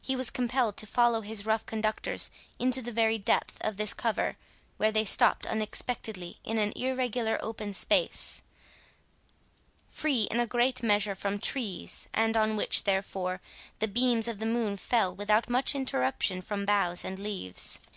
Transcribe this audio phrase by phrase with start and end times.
[0.00, 4.36] He was compelled to follow his rough conductors into the very depth of this cover,
[4.76, 8.40] where they stopt unexpectedly in an irregular open space,
[9.90, 13.40] free in a great measure from trees, and on which, therefore,
[13.80, 17.80] the beams of the moon fell without much interruption from boughs and leaves.